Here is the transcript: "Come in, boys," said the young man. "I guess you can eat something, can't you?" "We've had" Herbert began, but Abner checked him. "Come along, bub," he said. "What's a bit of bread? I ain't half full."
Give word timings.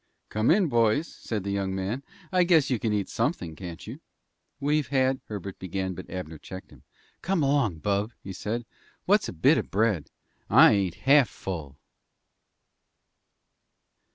"Come 0.29 0.49
in, 0.49 0.67
boys," 0.67 1.07
said 1.07 1.43
the 1.43 1.51
young 1.51 1.75
man. 1.75 2.01
"I 2.31 2.43
guess 2.43 2.71
you 2.71 2.79
can 2.79 2.91
eat 2.91 3.07
something, 3.07 3.55
can't 3.55 3.85
you?" 3.85 3.99
"We've 4.59 4.87
had" 4.87 5.21
Herbert 5.27 5.59
began, 5.59 5.93
but 5.93 6.09
Abner 6.09 6.39
checked 6.39 6.71
him. 6.71 6.81
"Come 7.21 7.43
along, 7.43 7.81
bub," 7.81 8.11
he 8.23 8.33
said. 8.33 8.65
"What's 9.05 9.29
a 9.29 9.31
bit 9.31 9.59
of 9.59 9.69
bread? 9.69 10.09
I 10.49 10.71
ain't 10.71 10.95
half 10.95 11.29
full." 11.29 11.77